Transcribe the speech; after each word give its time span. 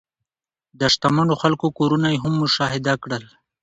د 0.79 0.81
شتمنو 0.93 1.33
خلکو 1.41 1.67
کورونه 1.77 2.07
یې 2.13 2.17
هم 2.23 2.33
مشاهده 2.43 2.93
کړل. 3.03 3.23